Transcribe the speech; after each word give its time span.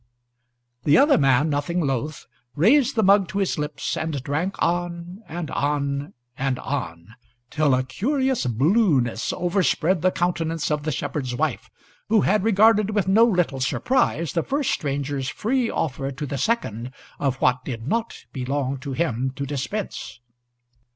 The 0.83 0.97
other 0.97 1.19
man, 1.19 1.51
nothing 1.51 1.79
loath, 1.79 2.25
raised 2.55 2.95
the 2.95 3.03
mug 3.03 3.27
to 3.27 3.37
his 3.37 3.59
lips, 3.59 3.95
and 3.95 4.23
drank 4.23 4.55
on 4.57 5.21
and 5.27 5.51
on 5.51 6.15
and 6.35 6.57
on, 6.57 7.09
till 7.51 7.75
a 7.75 7.83
curious 7.83 8.47
blueness 8.47 9.31
overspread 9.31 10.01
the 10.01 10.09
countenance 10.09 10.71
of 10.71 10.81
the 10.81 10.91
shepherd's 10.91 11.35
wife, 11.35 11.69
who 12.09 12.21
had 12.21 12.43
regarded 12.43 12.95
with 12.95 13.07
no 13.07 13.25
little 13.25 13.59
surprise 13.59 14.33
the 14.33 14.41
first 14.41 14.71
stranger's 14.71 15.29
free 15.29 15.69
offer 15.69 16.09
to 16.09 16.25
the 16.25 16.39
second 16.39 16.89
of 17.19 17.35
what 17.35 17.63
did 17.63 17.87
not 17.87 18.25
belong 18.33 18.79
to 18.79 18.93
him 18.93 19.31
to 19.35 19.45
dispense. 19.45 20.19